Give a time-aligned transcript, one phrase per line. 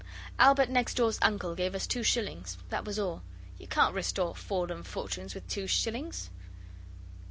[0.39, 3.21] Albert next door's uncle gave us two shillings, that was all.
[3.59, 6.31] You can't restore fallen fortunes with two shillings!